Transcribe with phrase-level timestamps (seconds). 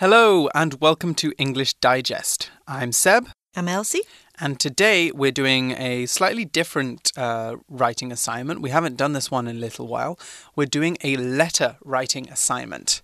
[0.00, 2.50] Hello, and welcome to English Digest.
[2.68, 3.28] I'm Seb.
[3.56, 4.02] I'm Elsie.
[4.38, 8.60] And today we're doing a slightly different uh, writing assignment.
[8.60, 10.18] We haven't done this one in a little while.
[10.54, 13.00] We're doing a letter writing assignment.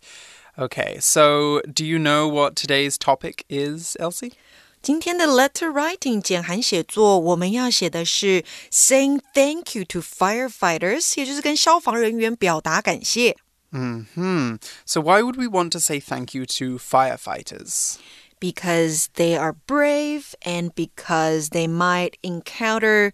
[0.58, 4.34] Okay, so do you know what today's topic is, Elsie?
[4.82, 13.38] 今天的 letter writing 简函写作，我们要写的是 saying thank you to firefighters，也就是跟消防人员表达感谢。
[13.71, 14.55] Hmm.
[14.85, 17.99] So why would we want to say thank you to firefighters?
[18.39, 23.11] Because they are brave and because they might encounter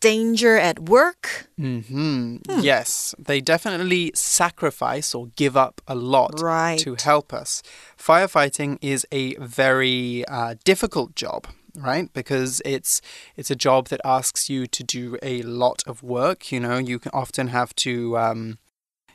[0.00, 1.48] danger at work.
[1.56, 2.36] Hmm.
[2.60, 6.78] Yes, they definitely sacrifice or give up a lot Right.
[6.80, 7.62] to help us.
[7.98, 11.46] Firefighting is a very uh, difficult job.
[11.76, 13.00] Right, because it's
[13.36, 16.50] it's a job that asks you to do a lot of work.
[16.50, 18.58] You know, you can often have to um,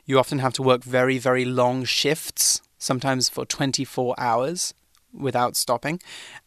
[0.05, 4.73] you often have to work very very long shifts, sometimes for twenty four hours
[5.11, 5.99] without stopping,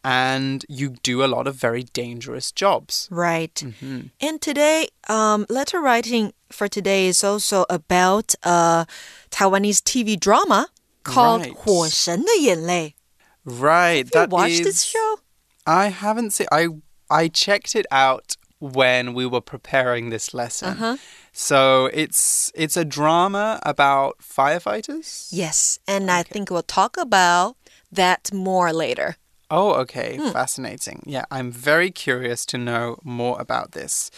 [0.05, 3.09] and you do a lot of very dangerous jobs.
[3.11, 3.53] Right.
[3.55, 4.07] Mm-hmm.
[4.21, 8.85] And today, um, letter writing for today is also about a
[9.31, 10.69] Taiwanese TV drama
[11.03, 11.53] called Right.
[11.55, 12.95] 火神的眼泪.
[13.45, 15.19] Right, You that watched is- this show?
[15.65, 16.47] I haven't seen.
[16.51, 16.67] I
[17.09, 20.69] I checked it out when we were preparing this lesson.
[20.77, 20.97] Uh-huh.
[21.40, 25.28] So it's it's a drama about firefighters.
[25.30, 27.56] Yes, and I think we'll talk about
[27.92, 29.18] that more later.
[29.48, 31.04] Oh, okay, fascinating.
[31.06, 34.10] Yeah, I'm very curious to know more about this.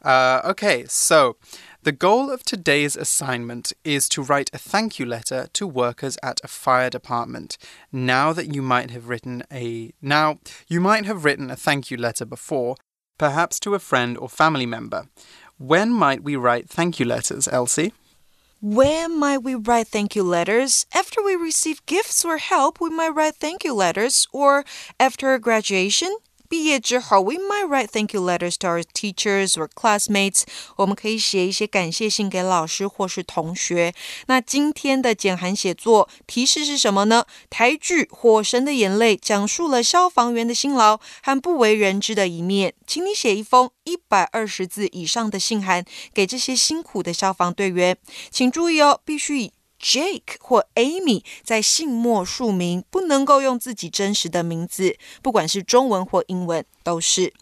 [0.00, 1.36] Uh, okay, so
[1.82, 6.40] the goal of today's assignment is to write a thank you letter to workers at
[6.42, 7.58] a fire department.
[7.92, 11.98] Now that you might have written a now you might have written a thank you
[11.98, 12.76] letter before,
[13.18, 15.08] perhaps to a friend or family member.
[15.58, 17.92] When might we write thank you letters, Elsie?
[18.60, 20.86] When might we write thank you letters?
[20.94, 24.26] After we receive gifts or help, we might write thank you letters.
[24.32, 24.64] Or
[24.98, 26.16] after graduation,
[26.48, 30.42] 毕业之后, we might write thank you letters to our teachers or classmates.
[30.76, 33.92] 我们可以写一些感谢信给老师或是同学。
[34.26, 37.24] 那今天的简函写作提示是什么呢？
[37.48, 42.74] 台剧《火神的眼泪》讲述了消防员的辛劳和不为人知的一面。
[42.86, 47.96] 请你写一封一百二十字以上的信函给这些辛苦的消防队员。
[48.30, 49.52] 请注意哦，必须以
[49.83, 57.33] Jake 或 Amy 在信末署名，不能够用自己真实的名字，不管是中文或英文都是。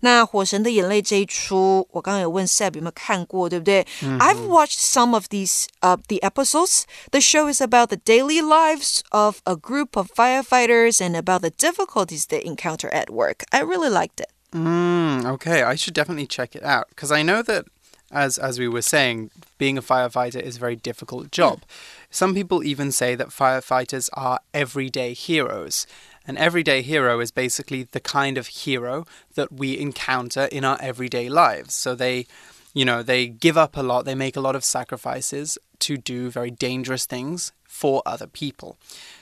[0.00, 6.82] 那《火神的眼泪》这一出，我刚刚有问 Seb 有没有看过，对不对、i have watched some of these uh the episodes.
[7.12, 11.50] The show is about the daily lives of a group of firefighters and about the
[11.50, 13.44] difficulties they encounter at work.
[13.52, 14.30] I really liked it.
[14.52, 17.66] Mm, okay, I should definitely check it out because I know that,
[18.11, 21.63] as as we were saying, being a firefighter is a very difficult job.
[22.09, 25.85] Some people even say that firefighters are everyday heroes.
[26.25, 29.05] An everyday hero is basically the kind of hero
[29.35, 31.73] that we encounter in our everyday lives.
[31.73, 32.27] So they,
[32.73, 36.29] you know, they give up a lot, they make a lot of sacrifices to do
[36.29, 38.77] very dangerous things for other people.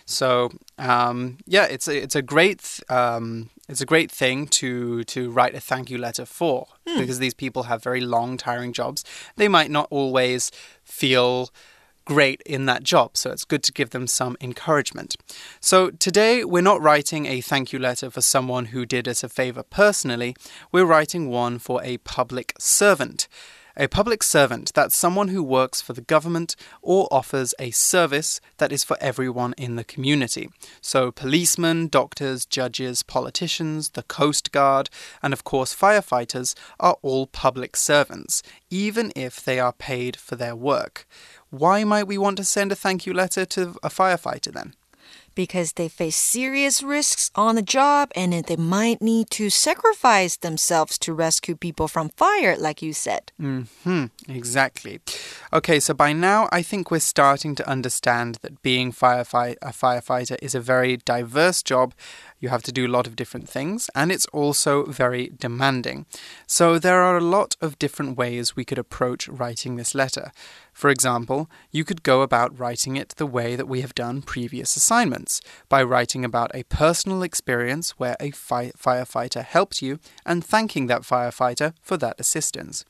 [0.08, 5.30] So um, yeah, it's a, it's a great um, it's a great thing to to
[5.30, 9.04] write a thank you letter for because these people have very long, tiring jobs.
[9.36, 10.50] They might not always
[10.84, 11.50] feel
[12.06, 15.18] great in that job, so it's good to give them some encouragement.
[15.60, 19.30] So today we're not writing a thank you letter for someone who did us a
[19.30, 20.34] favor personally.
[20.72, 23.28] We're writing one for a public servant.
[23.80, 28.72] A public servant, that's someone who works for the government or offers a service that
[28.72, 30.50] is for everyone in the community.
[30.82, 34.90] So, policemen, doctors, judges, politicians, the Coast Guard,
[35.22, 40.56] and of course, firefighters are all public servants, even if they are paid for their
[40.56, 41.08] work.
[41.52, 44.74] Why might we want to send a thank you letter to a firefighter then?
[45.38, 50.98] Because they face serious risks on the job and they might need to sacrifice themselves
[50.98, 53.32] to rescue people from fire, like you said.
[53.38, 55.00] Hmm, exactly.
[55.54, 60.38] Okay, so by now I think we're starting to understand that being firefight a firefighter
[60.42, 61.94] is a very diverse job.
[62.40, 66.06] You have to do a lot of different things, and it's also very demanding.
[66.46, 70.32] So there are a lot of different ways we could approach writing this letter.
[70.72, 74.76] For example, you could go about writing it the way that we have done previous
[74.76, 80.86] assignments, by writing about a personal experience where a fi- firefighter helped you and thanking
[80.88, 82.86] that firefighter for that assistance.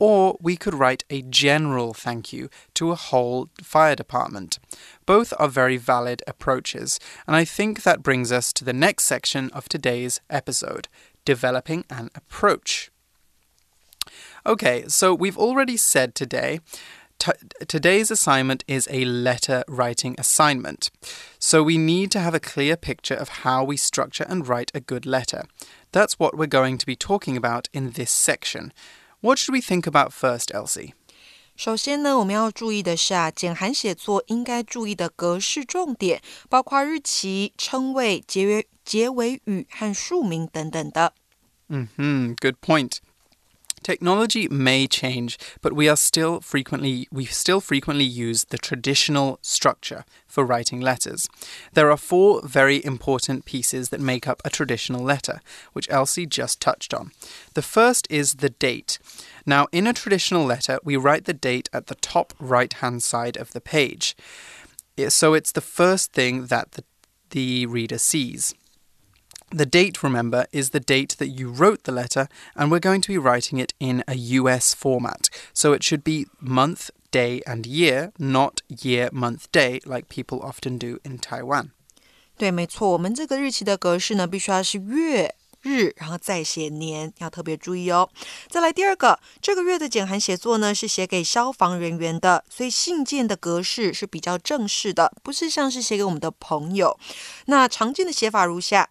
[0.00, 4.58] Or we could write a general thank you to a whole fire department.
[5.06, 9.50] Both are very valid approaches, and I think that brings us to the next section
[9.50, 10.88] of today's episode
[11.24, 12.90] developing an approach.
[14.46, 16.60] Okay, so we've already said today
[17.20, 17.32] T-
[17.68, 20.90] today's assignment is a letter writing assignment.
[21.38, 24.80] So we need to have a clear picture of how we structure and write a
[24.80, 25.44] good letter.
[25.92, 28.72] That's what we're going to be talking about in this section.
[29.21, 30.93] What should we think about first, Elsie?
[31.55, 41.13] 首先呢，我们要注意的是啊，简函写作应该注意的格式重点，包括日期、称谓、结尾结尾语和署名等等的。
[41.67, 42.97] Mm hmm, good point.
[43.82, 50.04] Technology may change, but we are still frequently we still frequently use the traditional structure
[50.26, 51.28] for writing letters.
[51.72, 55.40] There are four very important pieces that make up a traditional letter,
[55.72, 57.12] which Elsie just touched on.
[57.54, 58.98] The first is the date.
[59.46, 63.52] Now, in a traditional letter, we write the date at the top right-hand side of
[63.52, 64.14] the page.
[65.08, 66.84] So it's the first thing that the,
[67.30, 68.54] the reader sees.
[69.51, 73.07] The date, remember, is the date that you wrote the letter, and we're going to
[73.07, 75.29] be writing it in a US format.
[75.53, 80.77] So it should be month, day, and year, not year, month, day, like people often
[80.77, 81.69] do in Taiwan.
[82.37, 85.35] 对，没错，我们这个日期的格式呢，必须要是月。
[85.61, 88.07] 日，然后再写年，要特别注意哦。
[88.49, 96.99] 再来第二个，这个月的简函写作呢是写给消防人员的，所以信件的格式是比较正式的，不是像是写给我们的朋友。
[97.47, 98.89] 那常见的写法如下。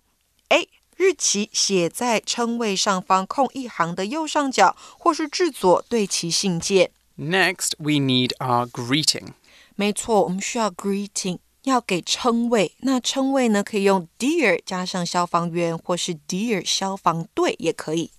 [0.49, 0.67] A
[0.97, 6.91] 日期写在称谓上方空一行的右上角，或是至左对齐信件。
[7.17, 9.33] Next, we need our greeting.
[9.75, 12.73] 没错，我们需要 greeting，要给称谓。
[12.79, 18.11] 那称谓呢，可以用 dear 加上消防员，或是 dear 消防队也可以。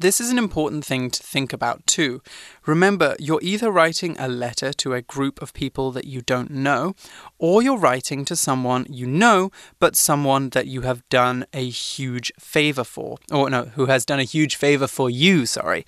[0.00, 2.22] This is an important thing to think about too.
[2.64, 6.94] Remember, you're either writing a letter to a group of people that you don't know,
[7.38, 12.32] or you're writing to someone you know, but someone that you have done a huge
[12.38, 13.18] favor for.
[13.30, 15.84] Or, no, who has done a huge favor for you, sorry.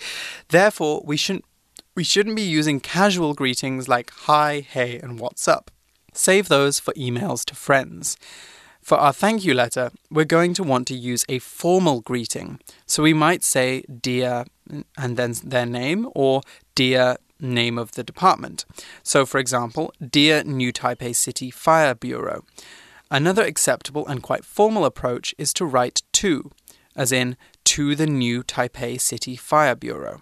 [0.49, 1.47] Therefore, we shouldn't,
[1.95, 5.71] we shouldn't be using casual greetings like hi, hey, and what's up.
[6.13, 8.19] Save those for emails to friends.
[8.82, 12.60] For our thank you letter, we're going to want to use a formal greeting.
[12.86, 14.46] So we might say, Dear,
[14.98, 16.42] and then their name, or
[16.74, 18.66] Dear, name of the department.
[19.04, 22.46] So, for example, Dear New Taipei City Fire Bureau.
[23.12, 26.52] Another acceptable and quite formal approach is to write to,
[26.96, 27.36] as in
[27.66, 30.22] to the New Taipei City Fire Bureau.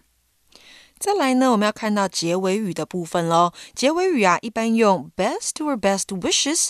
[0.98, 3.54] 再来呢，我们要看到结尾语的部分喽。
[3.76, 6.70] 结尾语啊，一般用 best or best wishes。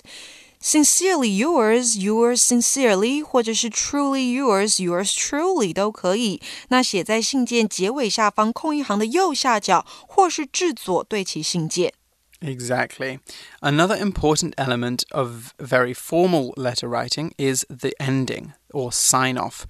[0.61, 6.41] Sincerely yours, yours sincerely，或者是 Truly yours, yours truly 都可以。
[6.69, 11.93] 那写在信件结尾下方空一行的右下角，或是至左对齐信件。
[12.41, 13.19] Exactly.
[13.61, 19.65] Another important element of very formal letter writing is the ending or sign off.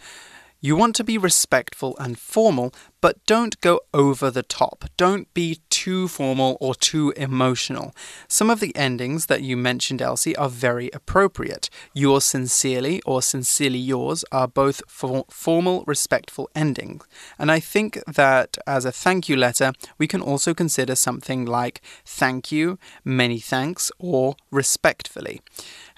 [0.61, 4.85] You want to be respectful and formal, but don't go over the top.
[4.97, 7.94] Don't be too formal or too emotional.
[8.28, 11.70] Some of the endings that you mentioned, Elsie, are very appropriate.
[11.94, 17.04] Yours sincerely or sincerely yours are both for formal, respectful endings.
[17.38, 21.80] And I think that as a thank you letter, we can also consider something like
[22.04, 25.40] thank you, many thanks, or respectfully.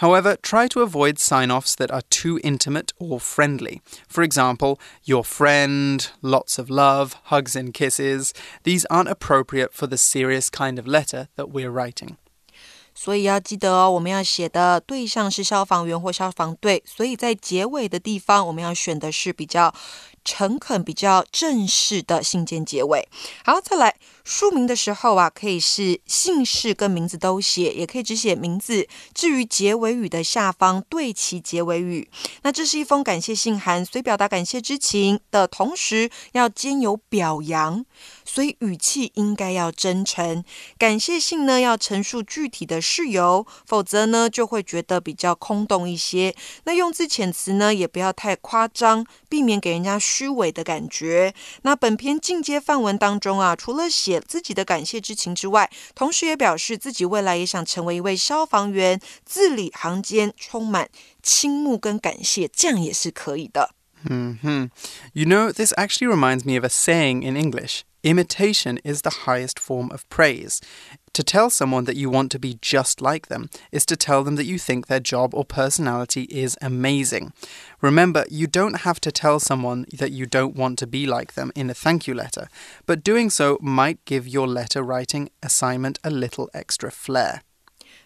[0.01, 3.81] However, try to avoid sign offs that are too intimate or friendly.
[4.07, 8.33] For example, your friend, lots of love, hugs and kisses.
[8.63, 12.17] These aren't appropriate for the serious kind of letter that we're writing.
[12.99, 19.71] 所以要记得哦，我们要写的对象是消防员或消防队，所以在结尾的地方，我们要选的是比较
[20.24, 23.08] 诚恳、比较正式的信件结尾。
[23.44, 28.86] 好，再来书名的时候啊，可以是姓氏跟名字都写，也可以只写名字。
[29.14, 32.08] 至于结尾语的下方对齐结尾语。
[32.42, 37.84] 那这是一封感谢信函，所以表达感谢之情的同时，要兼有表扬，
[38.32, 40.42] 所以语气应该要真诚。
[40.78, 46.34] 感谢信呢，要陈述具体的事由，否则呢，就会觉得比较空洞一些。
[46.64, 49.98] 那用字遣词呢，也不要太夸张，避免给人家。
[49.98, 51.34] 虚伪的感觉。
[51.62, 60.88] 那本篇进阶范文当中啊，除了写自己的感谢之情之外，同时也表示自己未来也想成为一位消防员，字里行间充满
[61.22, 63.74] 倾慕跟感谢，这样也是可以的。
[64.04, 64.70] Mm hmm.
[65.12, 67.82] You know, this actually reminds me of a saying in English.
[68.03, 70.61] Imitation is the highest form of praise.
[71.13, 74.35] To tell someone that you want to be just like them is to tell them
[74.35, 77.33] that you think their job or personality is amazing.
[77.81, 81.51] Remember, you don't have to tell someone that you don't want to be like them
[81.55, 82.47] in a thank you letter,
[82.85, 87.41] but doing so might give your letter writing assignment a little extra flair.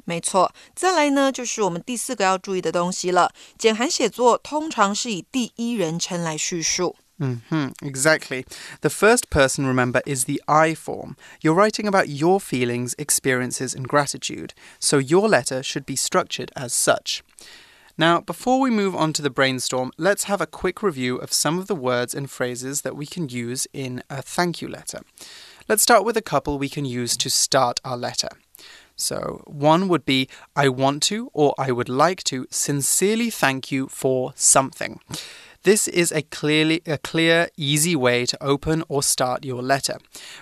[0.03, 3.31] 没错，再来呢，就是我们第四个要注意的东西了。
[3.57, 6.95] 简函写作通常是以第一人称来叙述。
[7.18, 8.44] Hmm exactly.
[8.82, 11.16] The first person, remember, is the I form.
[11.40, 16.74] You're writing about your feelings, experiences, and gratitude, so your letter should be structured as
[16.74, 17.22] such.
[17.98, 21.58] Now, before we move on to the brainstorm, let's have a quick review of some
[21.58, 25.00] of the words and phrases that we can use in a thank you letter.
[25.66, 28.28] Let's start with a couple we can use to start our letter.
[28.96, 33.88] So, one would be I want to or I would like to sincerely thank you
[33.88, 35.00] for something.
[35.66, 39.98] This is a clearly a clear, easy way to open or start your letter.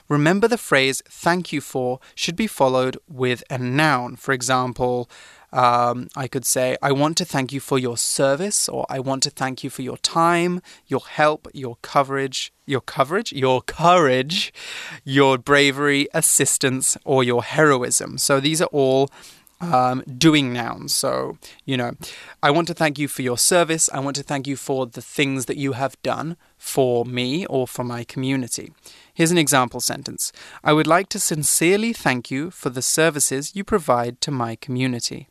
[0.07, 4.17] Remember the phrase thank you for should be followed with a noun.
[4.17, 5.09] For example,
[5.51, 9.23] um, I could say, I want to thank you for your service, or I want
[9.23, 14.53] to thank you for your time, your help, your coverage, your coverage, your courage,
[15.05, 18.19] your bravery, assistance, or your heroism.
[18.19, 19.09] So these are all
[19.61, 20.95] um, doing nouns.
[20.95, 21.93] So, you know,
[22.43, 23.89] I want to thank you for your service.
[23.93, 27.67] I want to thank you for the things that you have done for me or
[27.67, 28.73] for my community.
[29.13, 30.33] Here's an example sentence
[30.63, 35.29] I would like to sincerely thank you for the services you provide to my community.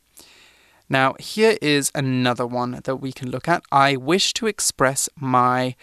[0.88, 3.62] Now, here is another one that we can look at.
[3.72, 5.76] I wish to express my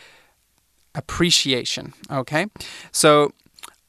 [0.93, 1.93] appreciation.
[2.11, 2.47] Okay,
[2.91, 3.33] so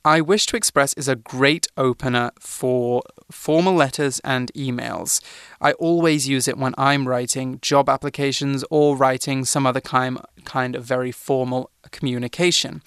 [0.04, 5.20] I wish to express is a great opener for formal letters and emails.
[5.60, 10.74] I always use it when I'm writing job applications or writing some other kind, kind
[10.74, 12.82] of very formal communication.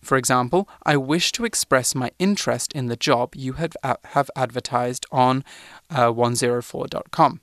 [0.00, 5.04] For example, I wish to express my interest in the job you have, have advertised
[5.12, 5.44] on
[5.90, 7.40] uh, 104.com.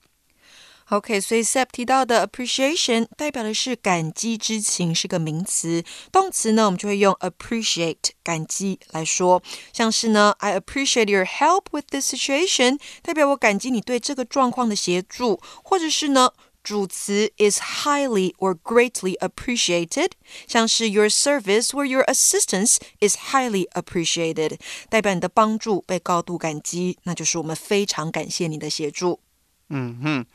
[0.92, 5.86] OK，所以 Seb 提到的 appreciation 代表的是感激之情，是个名词。
[6.12, 16.32] 动词呢，我们就会用 appreciate 感激来说，像是呢，I appreciate your help with this situation，代表我感激你对这个状况的协助，或者是呢。
[16.64, 20.12] 主词 is highly or greatly appreciated，
[20.48, 29.22] 像是 your service or your assistance is highly appreciated，代表你的帮助被高度感激，那就是我们非常感谢你的协助。
[29.70, 30.26] 嗯哼。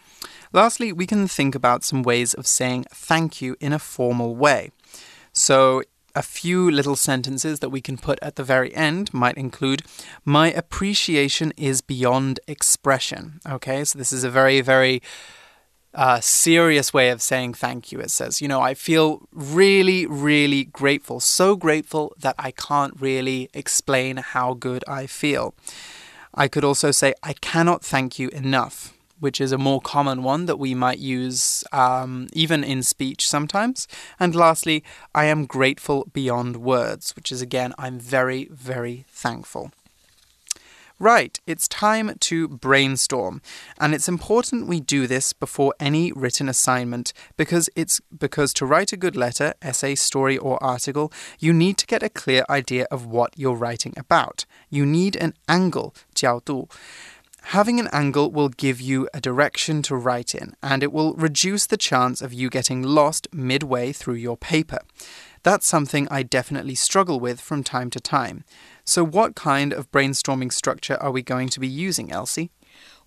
[0.57, 4.71] Lastly, we can think about some ways of saying thank you in a formal way.
[5.35, 5.83] So,
[6.15, 9.83] a few little sentences that we can put at the very end might include
[10.25, 13.39] My appreciation is beyond expression.
[13.47, 15.03] Okay, so this is a very, very
[15.93, 18.01] uh, serious way of saying thank you.
[18.01, 23.51] It says, you know, I feel really, really grateful, so grateful that I can't really
[23.53, 25.55] explain how good I feel.
[26.33, 30.47] I could also say, I cannot thank you enough which is a more common one
[30.47, 33.89] that we might use um, even in speech sometimes.
[34.19, 39.71] And lastly, I am grateful beyond words, which is again, I'm very, very thankful.
[40.99, 43.43] Right, it's time to brainstorm.
[43.79, 48.95] And it's important we do this before any written assignment because it's because to write
[48.95, 53.05] a good letter, essay, story, or article, you need to get a clear idea of
[53.05, 54.47] what you're writing about.
[54.71, 56.71] You need an angle, 角度.
[57.51, 61.65] Having an angle will give you a direction to write in, and it will reduce
[61.65, 64.81] the chance of you getting lost midway through your paper.
[65.45, 68.43] That's something I definitely struggle with from time to time.
[68.85, 72.51] So, what kind of brainstorming structure are we going to be using, Elsie?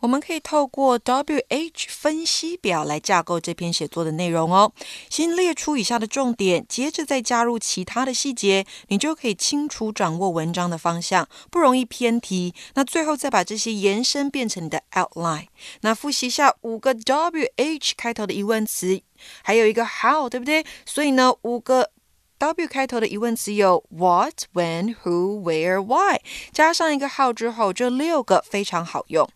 [0.01, 4.71] 我们可以透过 WH 分析表来架构这篇写作的内容哦。
[5.09, 12.53] 先列出以下的重点，接着再加入其他的细节，你就可以清楚掌握文章的方向，不容易偏题。
[12.75, 15.47] 那最后再把这些延伸变成你的 outline。
[15.81, 19.01] 那复习一下五个 WH 开头的疑问词，
[19.43, 20.65] 还有一个 how，对不对？
[20.85, 21.91] 所以呢，五个
[22.37, 26.21] W 开头的疑问词有 what、when、who、where、why，
[26.53, 29.29] 加上一个 how 之后，这六个非常好用。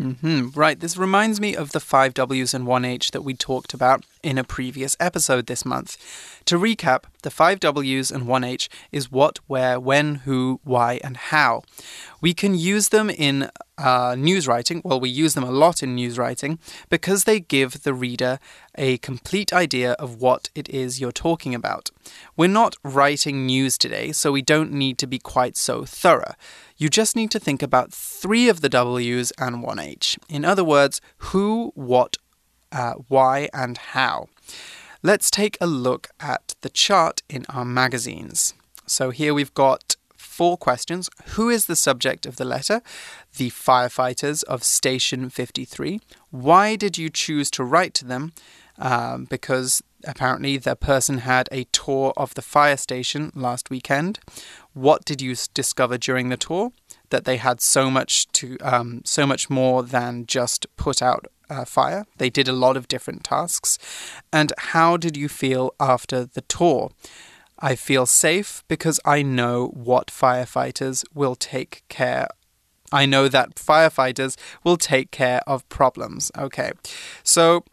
[0.00, 0.56] Mm -hmm.
[0.56, 4.04] Right, this reminds me of the five W's and one H that we talked about
[4.22, 5.96] in a previous episode this month.
[6.44, 11.16] To recap, the five W's and one H is what, where, when, who, why, and
[11.16, 11.62] how.
[12.22, 15.94] We can use them in uh, news writing, well, we use them a lot in
[15.94, 18.38] news writing, because they give the reader
[18.74, 21.90] a complete idea of what it is you're talking about.
[22.36, 26.34] We're not writing news today, so we don't need to be quite so thorough.
[26.80, 30.18] You just need to think about three of the W's and one H.
[30.30, 32.16] In other words, who, what,
[32.72, 34.28] uh, why, and how.
[35.02, 38.54] Let's take a look at the chart in our magazines.
[38.86, 41.10] So here we've got four questions.
[41.34, 42.80] Who is the subject of the letter?
[43.36, 46.00] The firefighters of Station 53.
[46.30, 48.32] Why did you choose to write to them?
[48.78, 54.18] Um, because apparently the person had a tour of the fire station last weekend.
[54.72, 56.72] What did you discover during the tour?
[57.10, 61.64] That they had so much to, um, so much more than just put out uh,
[61.64, 62.06] fire.
[62.18, 63.78] They did a lot of different tasks.
[64.32, 66.90] And how did you feel after the tour?
[67.58, 72.28] I feel safe because I know what firefighters will take care
[72.92, 76.30] I know that firefighters will take care of problems.
[76.36, 76.72] Okay.
[77.22, 77.64] So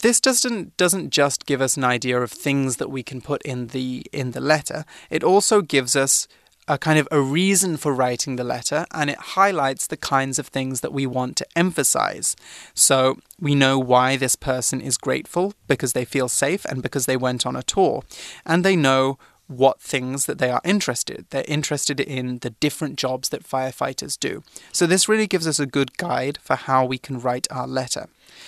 [0.00, 3.68] this doesn't doesn't just give us an idea of things that we can put in
[3.68, 4.84] the in the letter.
[5.10, 6.28] It also gives us
[6.68, 10.48] a kind of a reason for writing the letter and it highlights the kinds of
[10.48, 12.36] things that we want to emphasize.
[12.74, 17.16] So we know why this person is grateful because they feel safe and because they
[17.16, 18.04] went on a tour.
[18.44, 21.25] And they know what things that they are interested.
[21.29, 24.41] They're interested in the different jobs that firefighters do.
[24.71, 28.07] So this really gives us a good guide for how we can write our letter.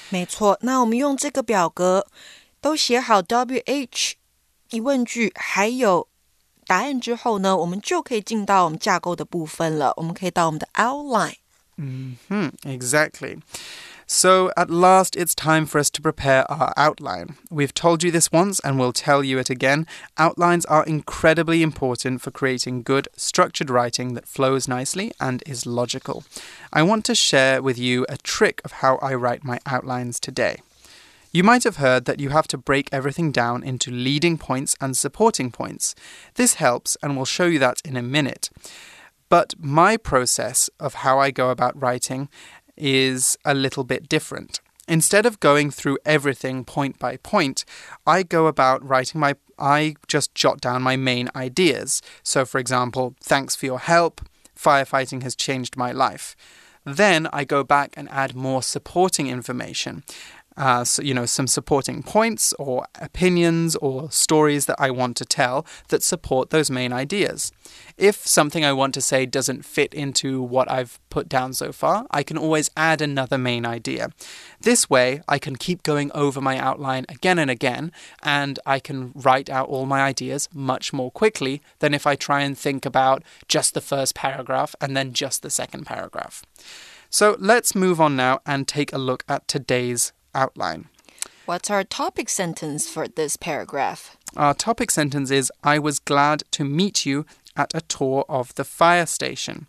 [0.09, 2.07] 没错，那我们用这个表格
[2.61, 4.13] 都写好 WH
[4.69, 6.07] 疑问句，还有
[6.65, 9.93] 答案之后呢，我们就可以进到我们架构的部分了。
[9.97, 13.39] 我们可以到我们的 outline。Mm hmm, exactly.
[14.12, 17.36] So, at last, it's time for us to prepare our outline.
[17.48, 19.86] We've told you this once and we'll tell you it again.
[20.18, 26.24] Outlines are incredibly important for creating good, structured writing that flows nicely and is logical.
[26.72, 30.56] I want to share with you a trick of how I write my outlines today.
[31.30, 34.96] You might have heard that you have to break everything down into leading points and
[34.96, 35.94] supporting points.
[36.34, 38.50] This helps, and we'll show you that in a minute.
[39.30, 42.28] But my process of how I go about writing
[42.80, 44.60] is a little bit different.
[44.88, 47.64] Instead of going through everything point by point,
[48.06, 52.00] I go about writing my I just jot down my main ideas.
[52.22, 54.22] So for example, thanks for your help,
[54.58, 56.34] firefighting has changed my life.
[56.84, 60.02] Then I go back and add more supporting information
[60.56, 65.24] uh, so, you know, some supporting points or opinions or stories that I want to
[65.24, 67.52] tell that support those main ideas.
[67.96, 72.06] If something I want to say doesn't fit into what I've put down so far,
[72.10, 74.10] I can always add another main idea.
[74.60, 77.92] This way, I can keep going over my outline again and again,
[78.22, 82.40] and I can write out all my ideas much more quickly than if I try
[82.42, 86.42] and think about just the first paragraph and then just the second paragraph.
[87.08, 90.88] So let's move on now and take a look at today's outline.
[91.46, 94.16] What's our topic sentence for this paragraph?
[94.36, 97.26] Our topic sentence is I was glad to meet you
[97.56, 99.66] at a tour of the fire station.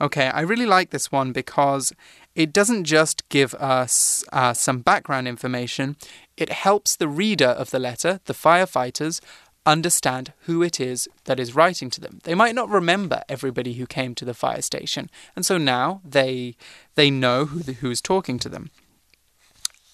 [0.00, 1.92] Okay, I really like this one because
[2.34, 5.96] it doesn't just give us uh, some background information,
[6.36, 9.20] it helps the reader of the letter, the firefighters,
[9.66, 12.18] understand who it is that is writing to them.
[12.22, 16.56] They might not remember everybody who came to the fire station, and so now they
[16.94, 18.70] they know who the, who's talking to them.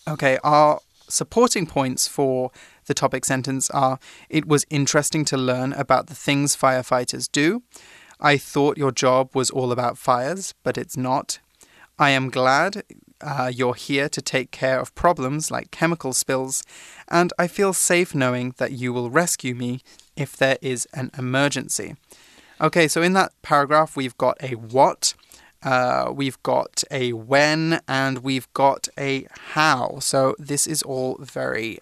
[0.09, 2.53] Okay, our supporting points for
[2.87, 7.62] the topic sentence are It was interesting to learn about the things firefighters do.
[8.21, 11.40] I thought your job was all about fires, but it's not.
[11.99, 12.85] I am glad
[13.21, 16.62] uh, you're here to take care of problems like chemical spills,
[17.09, 19.81] and I feel safe knowing that you will rescue me
[20.14, 21.97] if there is an emergency.
[22.61, 25.14] Okay, so in that paragraph, we've got a what,
[25.65, 30.00] uh, we've got a when and we've got a how.
[30.00, 31.80] So this is all very,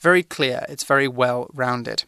[0.00, 0.64] very clear.
[0.68, 2.04] It's very well rounded.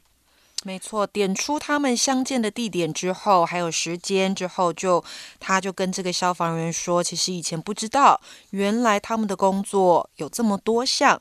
[0.65, 5.03] 没错，点出他们相见的地点之后，还有时间之后，就
[5.41, 11.21] 他就跟这个消防员说，其实以前不知道，原来他们的工作有这么多项。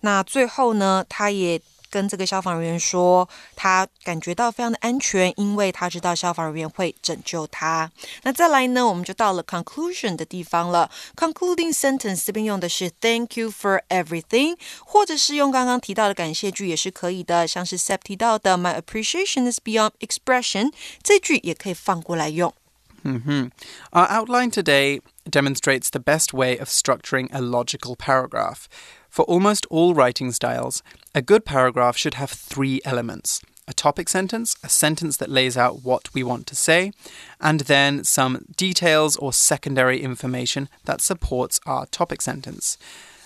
[0.00, 7.91] 那最后呢，他也 跟这个消防人员说，他感觉到非常的安全，因为他知道消防人员会拯救他。
[8.23, 10.89] 那再来呢，我们就到了 conclusion 的地方了。
[11.15, 20.71] concluding sentence 这边用的是 thank you for everything，或者是用刚刚提到的感谢句也是可以的，像是 Seb 提到的 my appreciation is beyond expression
[21.01, 22.53] 这句也可以放过来用。
[23.01, 23.51] Mm.
[23.91, 28.65] Our outline today demonstrates the best way of structuring a logical paragraph.
[29.09, 30.83] For almost all writing styles,
[31.15, 35.83] a good paragraph should have three elements a topic sentence, a sentence that lays out
[35.83, 36.91] what we want to say,
[37.39, 42.79] and then some details or secondary information that supports our topic sentence.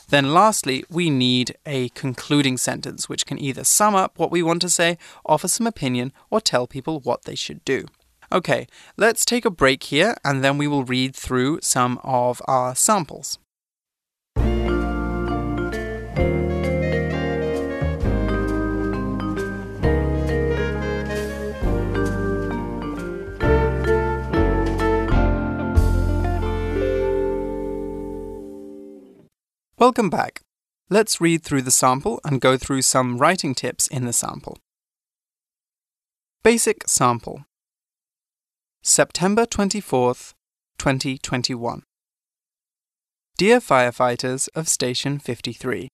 [0.09, 4.61] Then, lastly, we need a concluding sentence, which can either sum up what we want
[4.63, 7.85] to say, offer some opinion, or tell people what they should do.
[8.29, 8.67] Okay,
[8.97, 13.39] let's take a break here and then we will read through some of our samples.
[29.79, 30.41] Welcome back.
[30.91, 34.59] Let's read through the sample and go through some writing tips in the sample.
[36.43, 37.45] Basic sample
[38.83, 40.33] September 24th,
[40.77, 41.81] 2021.
[43.35, 45.89] Dear firefighters of Station 53,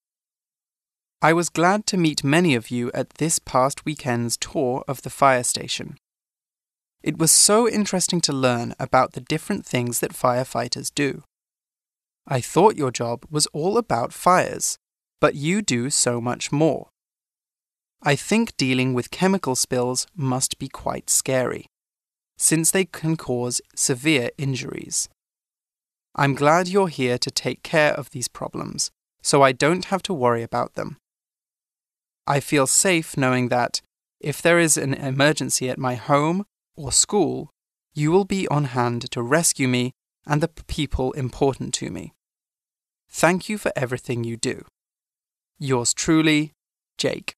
[1.22, 5.10] I was glad to meet many of you at this past weekend's tour of the
[5.10, 5.96] fire station.
[7.02, 11.24] It was so interesting to learn about the different things that firefighters do.
[12.32, 14.78] I thought your job was all about fires,
[15.20, 16.89] but you do so much more.
[18.04, 21.65] I think dealing with chemical spills must be quite scary,
[22.38, 25.10] since they can cause severe injuries.
[26.15, 28.92] I'm glad you're here to take care of these problems,
[29.24, 30.98] so I don't have to worry about them.
[32.28, 33.82] I feel safe knowing that
[34.20, 37.50] if there is an emergency at my home or school,
[37.96, 39.94] you will be on hand to rescue me
[40.28, 42.13] and the people important to me.
[43.10, 44.65] Thank you for everything you do.
[45.60, 46.54] Yours truly,
[46.98, 47.34] Jake.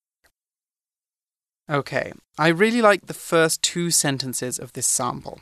[1.69, 5.39] Okay, I really like the first two sentences of this sample.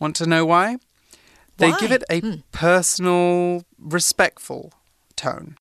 [0.00, 0.78] Want to know why?
[1.58, 1.78] They Why?
[1.78, 2.34] give it a Hmm.
[2.50, 4.72] personal, respectful
[5.14, 5.56] tone.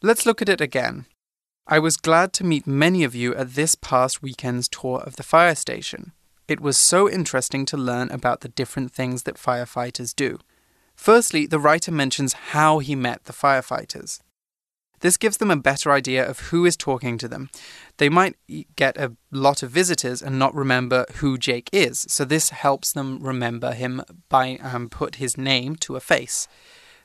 [0.00, 1.04] Let's look at it again.
[1.66, 5.22] I was glad to meet many of you at this past weekend's tour of the
[5.22, 6.12] fire station.
[6.48, 10.38] It was so interesting to learn about the different things that firefighters do.
[11.02, 14.20] Firstly, the writer mentions how he met the firefighters.
[15.00, 17.50] This gives them a better idea of who is talking to them.
[17.96, 18.36] They might
[18.76, 23.18] get a lot of visitors and not remember who Jake is, so this helps them
[23.20, 26.46] remember him by um, put his name to a face.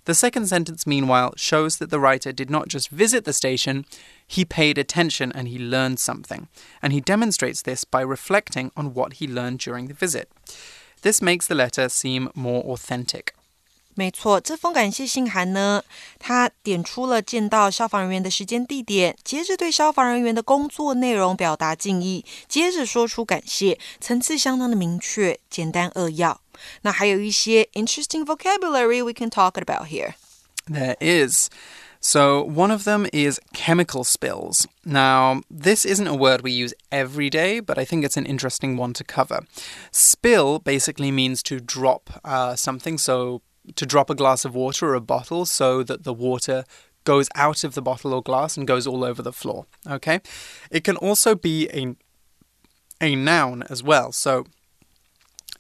[0.06, 3.84] The second sentence, meanwhile, shows that the writer did not just visit the station,
[4.28, 6.50] he paid attention and he learned something.
[6.84, 10.30] And he demonstrates this by reflecting on what he learned during the visit.
[11.02, 13.34] This makes the letter seem more authentic.
[13.97, 15.85] 没错，这封感谢信函呢，
[16.19, 26.41] 它点出了见到消防人员的时间地点，接着对消防人员的工作内容表达敬意，接着说出感谢，层次相当的明确，简单扼要。
[26.81, 30.15] 那还有一些 interesting vocabulary we can talk about here.
[30.67, 31.49] There is.
[32.01, 34.65] So, one of them is chemical spills.
[34.85, 38.77] Now, this isn't a word we use every day, but I think it's an interesting
[38.77, 39.45] one to cover.
[39.93, 43.43] Spill basically means to drop uh, something, so
[43.76, 46.64] to drop a glass of water or a bottle so that the water
[47.04, 49.66] goes out of the bottle or glass and goes all over the floor.
[49.90, 50.20] Okay?
[50.70, 51.96] It can also be a,
[53.02, 54.12] a noun as well.
[54.12, 54.46] So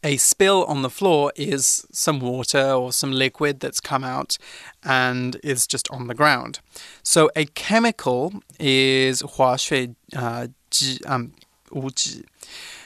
[0.04, 4.38] a spill on the floor is some water or some liquid that's come out
[4.84, 6.60] and is just on the ground.
[7.04, 10.48] So a chemical is 化学, uh,
[11.06, 11.34] um,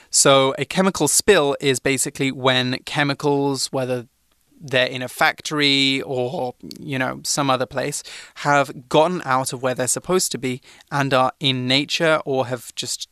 [0.10, 4.08] so a chemical spill is basically when chemicals, whether
[4.62, 8.04] they're in a factory or you know some other place
[8.36, 12.74] have gotten out of where they're supposed to be and are in nature or have
[12.76, 13.10] just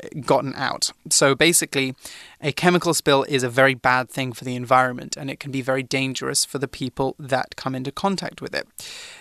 [0.00, 0.92] eh, gotten out.
[1.10, 1.94] So basically,
[2.40, 5.62] a chemical spill is a very bad thing for the environment and it can be
[5.62, 8.68] very dangerous for the people that come into contact with it.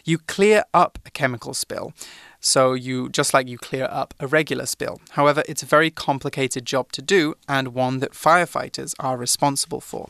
[0.03, 1.93] You clear up a chemical spill.
[2.39, 5.01] So you just like you clear up a regular spill.
[5.12, 10.10] However, it's a very complicated job to do and one that firefighters are responsible for.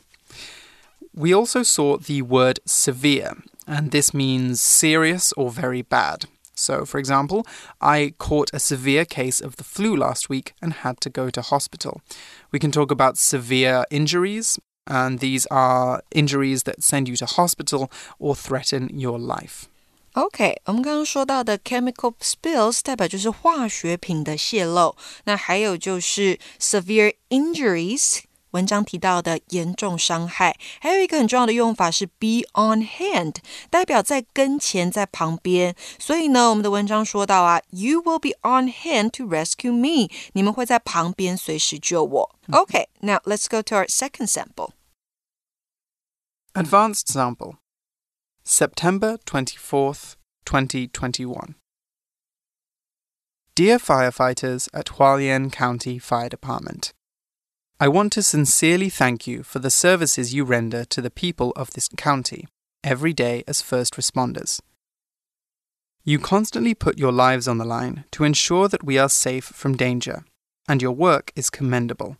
[1.17, 6.25] We also saw the word severe, and this means serious or very bad.
[6.55, 7.45] So, for example,
[7.81, 11.41] I caught a severe case of the flu last week and had to go to
[11.41, 12.01] hospital.
[12.51, 17.91] We can talk about severe injuries, and these are injuries that send you to hospital
[18.19, 19.67] or threaten your life.
[20.13, 28.19] OK，我们刚刚说到的 chemical spills 代表就是化学品的泄漏，那还有就是 severe injuries。
[28.51, 33.37] 文章提到的严重伤害，还有一个很重要的用法是 be on hand，
[33.71, 35.75] 代表在跟前，在旁边。
[35.97, 42.35] 所以呢，我们的文章说到啊，You will be on hand to rescue me，你们会在旁边随时救我。
[42.51, 44.73] OK，now、let's go to our second sample。
[46.53, 47.55] Advanced sample
[48.45, 50.13] September 24th,
[50.45, 51.55] 2021.
[53.55, 56.91] Dear firefighters at Hualien County Fire Department,
[57.80, 61.70] I want to sincerely thank you for the services you render to the people of
[61.70, 62.48] this county
[62.82, 64.60] every day as first responders.
[66.02, 69.76] You constantly put your lives on the line to ensure that we are safe from
[69.76, 70.24] danger,
[70.66, 72.16] and your work is commendable.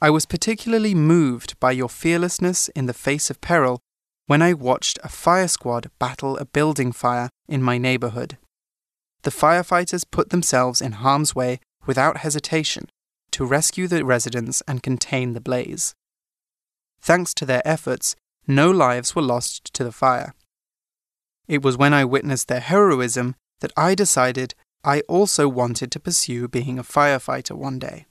[0.00, 3.78] I was particularly moved by your fearlessness in the face of peril
[4.26, 8.36] when I watched a fire squad battle a building fire in my neighborhood.
[9.22, 12.88] The firefighters put themselves in harm's way without hesitation
[13.32, 15.94] to rescue the residents and contain the blaze.
[17.00, 18.16] Thanks to their efforts,
[18.46, 20.34] no lives were lost to the fire.
[21.48, 26.48] It was when I witnessed their heroism that I decided I also wanted to pursue
[26.48, 28.06] being a firefighter one day.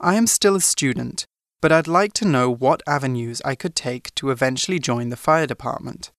[0.00, 1.26] I am still a student,
[1.60, 5.46] but I'd like to know what avenues I could take to eventually join the fire
[5.46, 6.10] department.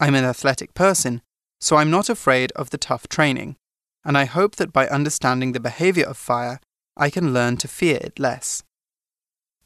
[0.00, 1.20] I'm an athletic person,
[1.60, 3.56] so I'm not afraid of the tough training,
[4.04, 6.58] and I hope that by understanding the behavior of fire,
[6.96, 8.62] I can learn to fear it less.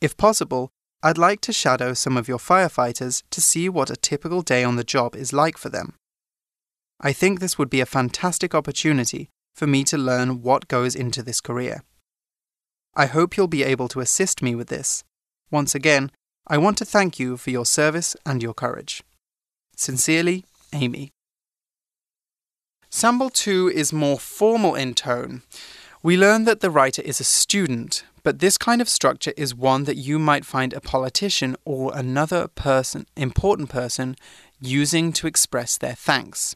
[0.00, 0.70] If possible,
[1.02, 4.76] I'd like to shadow some of your firefighters to see what a typical day on
[4.76, 5.94] the job is like for them.
[7.00, 11.22] I think this would be a fantastic opportunity for me to learn what goes into
[11.22, 11.82] this career.
[12.94, 15.04] I hope you'll be able to assist me with this.
[15.50, 16.10] Once again,
[16.46, 19.02] I want to thank you for your service and your courage.
[19.76, 21.12] Sincerely, Amy.
[22.88, 25.42] Sample 2 is more formal in tone.
[26.06, 29.82] We learn that the writer is a student, but this kind of structure is one
[29.86, 34.14] that you might find a politician or another person, important person,
[34.60, 36.54] using to express their thanks.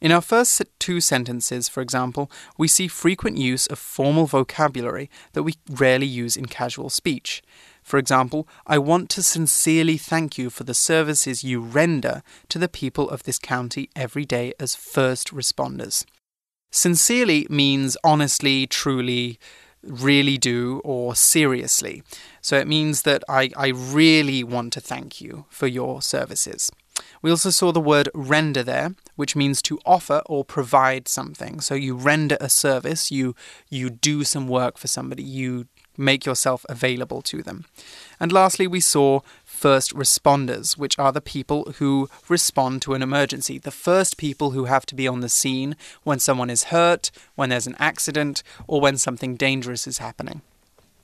[0.00, 5.44] In our first two sentences, for example, we see frequent use of formal vocabulary that
[5.44, 7.44] we rarely use in casual speech.
[7.84, 12.68] For example, I want to sincerely thank you for the services you render to the
[12.68, 16.04] people of this county every day as first responders.
[16.70, 19.38] Sincerely means honestly, truly,
[19.82, 22.02] really do, or seriously.
[22.40, 26.70] So it means that I, I really want to thank you for your services.
[27.22, 31.60] We also saw the word render there, which means to offer or provide something.
[31.60, 33.34] So you render a service, you
[33.68, 37.64] you do some work for somebody, you make yourself available to them.
[38.20, 39.20] And lastly, we saw
[39.58, 44.66] first responders, which are the people who respond to an emergency, the first people who
[44.66, 48.80] have to be on the scene when someone is hurt, when there's an accident, or
[48.80, 50.42] when something dangerous is happening.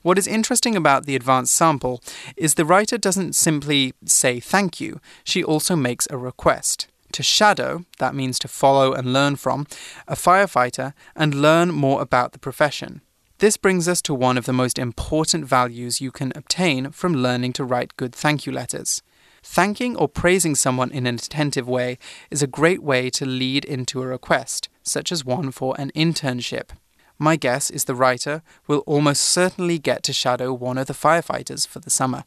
[0.03, 2.01] What is interesting about the advanced sample
[2.37, 7.85] is the writer doesn't simply say thank you, she also makes a request to shadow,
[7.99, 9.67] that means to follow and learn from,
[10.07, 13.01] a firefighter and learn more about the profession.
[13.39, 17.51] This brings us to one of the most important values you can obtain from learning
[17.53, 19.01] to write good thank you letters.
[19.43, 21.97] Thanking or praising someone in an attentive way
[22.31, 26.69] is a great way to lead into a request, such as one for an internship.
[27.19, 31.67] My guess is the writer will almost certainly get to shadow one of the firefighters
[31.67, 32.23] for the summer.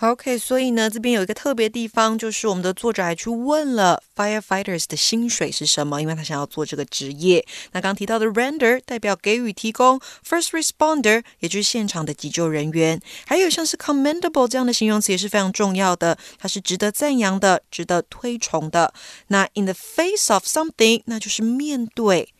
[0.00, 7.46] OK，所以呢，这边有一个特别地方，就是我们的作者还去问了 firefighters 的薪水是什么，因为他想要做这个职业。
[7.72, 18.92] 那刚提到的 render 代表给予、提供，first responder 也就是现场的急救人员，还有像是 commendable 这样的形容词也是非常重要的，它是值得赞扬的、值得推崇的。
[19.28, 22.34] 那 in the face of something，那就是面对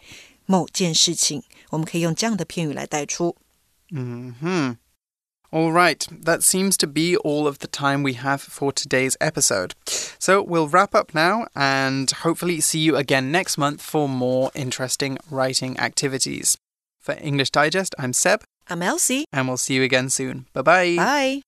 [0.45, 3.37] 某件事情，我们可以用这样的片语来带出。
[3.93, 4.77] 嗯哼。
[5.55, 9.77] All right, that seems to be all of the time we have for today's episode.
[10.19, 15.17] So we'll wrap up now and hopefully see you again next month for more interesting
[15.31, 16.59] writing activities.
[16.99, 18.43] For English Digest, I'm Seb.
[18.69, 19.27] I'm Elsie.
[19.33, 20.47] And we'll see you again soon.
[20.55, 20.97] Bye-bye.
[20.97, 21.43] Bye.